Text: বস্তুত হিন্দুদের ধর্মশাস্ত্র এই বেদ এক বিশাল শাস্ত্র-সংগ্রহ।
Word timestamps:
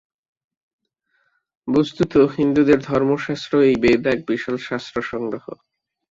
বস্তুত 1.67 2.13
হিন্দুদের 2.37 2.79
ধর্মশাস্ত্র 2.81 3.53
এই 3.61 3.75
বেদ 3.75 4.03
এক 4.07 4.19
বিশাল 4.27 4.55
শাস্ত্র-সংগ্রহ। 4.67 5.45